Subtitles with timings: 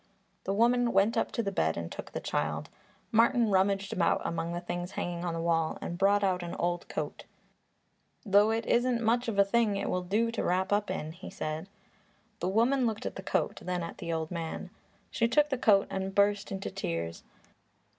[0.45, 2.71] The woman went up to the bed and took the child.
[3.11, 6.89] Martin rummaged about among the things hanging on the wall and brought out an old
[6.89, 7.25] coat.
[8.25, 11.29] "Though it isn't much of a thing, it will do to wrap up in," he
[11.29, 11.69] said.
[12.39, 14.71] The woman looked at the coat; then at the old man.
[15.11, 17.23] She took the coat and burst into tears.